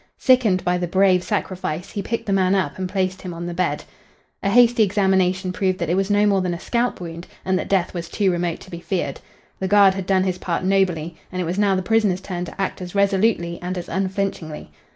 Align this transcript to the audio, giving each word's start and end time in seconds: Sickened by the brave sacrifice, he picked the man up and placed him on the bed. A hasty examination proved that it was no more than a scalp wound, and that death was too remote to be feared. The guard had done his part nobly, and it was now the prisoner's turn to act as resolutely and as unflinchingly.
Sickened 0.17 0.63
by 0.65 0.79
the 0.79 0.87
brave 0.87 1.21
sacrifice, 1.21 1.91
he 1.91 2.01
picked 2.01 2.25
the 2.25 2.33
man 2.33 2.55
up 2.55 2.79
and 2.79 2.89
placed 2.89 3.21
him 3.21 3.35
on 3.35 3.45
the 3.45 3.53
bed. 3.53 3.83
A 4.41 4.49
hasty 4.49 4.81
examination 4.81 5.53
proved 5.53 5.77
that 5.77 5.91
it 5.91 5.95
was 5.95 6.09
no 6.09 6.25
more 6.25 6.41
than 6.41 6.55
a 6.55 6.59
scalp 6.59 6.99
wound, 6.99 7.27
and 7.45 7.59
that 7.59 7.69
death 7.69 7.93
was 7.93 8.09
too 8.09 8.31
remote 8.31 8.59
to 8.61 8.71
be 8.71 8.79
feared. 8.79 9.19
The 9.59 9.67
guard 9.67 9.93
had 9.93 10.07
done 10.07 10.23
his 10.23 10.39
part 10.39 10.63
nobly, 10.63 11.17
and 11.31 11.39
it 11.39 11.45
was 11.45 11.59
now 11.59 11.75
the 11.75 11.83
prisoner's 11.83 12.19
turn 12.19 12.45
to 12.45 12.59
act 12.59 12.81
as 12.81 12.95
resolutely 12.95 13.59
and 13.61 13.77
as 13.77 13.87
unflinchingly. 13.87 14.71